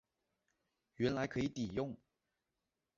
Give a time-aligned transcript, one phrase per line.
[0.95, 1.95] 原来可以抵用